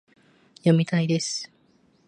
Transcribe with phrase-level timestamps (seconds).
[0.61, 1.51] 読みたいです